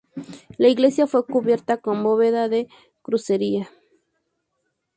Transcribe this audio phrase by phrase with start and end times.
[0.57, 2.67] La iglesia fue cubierta con bóveda de
[3.03, 3.69] crucería.